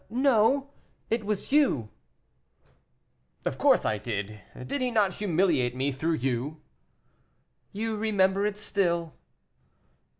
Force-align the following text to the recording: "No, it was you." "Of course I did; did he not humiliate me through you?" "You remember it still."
"No, 0.09 0.71
it 1.11 1.23
was 1.25 1.51
you." 1.51 1.89
"Of 3.45 3.59
course 3.59 3.85
I 3.85 3.99
did; 3.99 4.39
did 4.65 4.81
he 4.81 4.89
not 4.89 5.13
humiliate 5.21 5.75
me 5.75 5.91
through 5.91 6.15
you?" 6.15 6.59
"You 7.71 7.95
remember 7.95 8.43
it 8.43 8.57
still." 8.57 9.13